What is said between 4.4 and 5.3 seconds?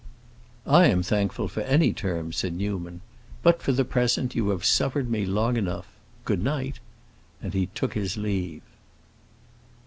have suffered me